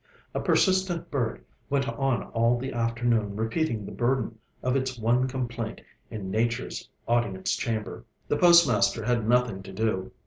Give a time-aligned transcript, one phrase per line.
[0.33, 5.79] A persistent bird went on all the afternoon repeating the burden of its one complaint
[6.09, 8.03] in Nature's audience chamber.
[8.27, 10.11] The postmaster had nothing to do.